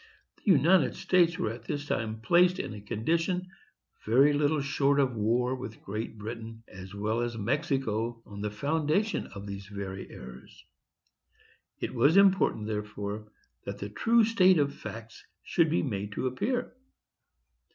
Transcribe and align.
The 0.37 0.51
United 0.51 0.95
States 0.95 1.37
were 1.37 1.51
at 1.51 1.65
this 1.65 1.85
time 1.85 2.21
placed 2.21 2.57
in 2.57 2.73
a 2.73 2.81
condition 2.81 3.49
very 4.03 4.33
little 4.33 4.59
short 4.59 4.99
of 4.99 5.15
war 5.15 5.53
with 5.53 5.83
Great 5.83 6.17
Britain, 6.17 6.63
as 6.67 6.95
well 6.95 7.21
as 7.21 7.37
Mexico, 7.37 8.19
on 8.25 8.41
the 8.41 8.49
foundation 8.49 9.27
of 9.27 9.45
these 9.45 9.67
very 9.67 10.09
errors. 10.09 10.65
It 11.79 11.93
was 11.93 12.17
important, 12.17 12.65
therefore, 12.65 13.31
that 13.65 13.77
the 13.77 13.89
true 13.89 14.23
state 14.23 14.57
of 14.57 14.73
facts 14.73 15.23
should 15.43 15.69
be 15.69 15.83
made 15.83 16.13
to 16.13 16.25
appear. 16.25 16.73